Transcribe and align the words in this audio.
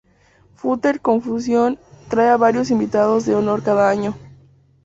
Further 0.55 0.97
Confusion 0.99 1.77
trae 2.09 2.29
a 2.31 2.35
varios 2.37 2.71
invitados 2.71 3.27
de 3.27 3.35
honor 3.35 3.61
cada 3.61 3.87
año. 3.87 4.15